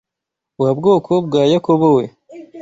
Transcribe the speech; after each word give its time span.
Wa 0.61 0.69
bwoko 0.77 1.11
bwa 1.25 1.41
Yakobo 1.51 1.87
we 1.97 2.03